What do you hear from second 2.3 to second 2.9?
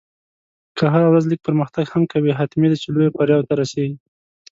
حتمي ده چې